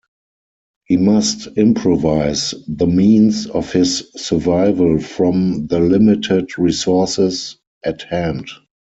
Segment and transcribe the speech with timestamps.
[0.85, 8.49] He must improvise the means of his survival from the limited resources at hand.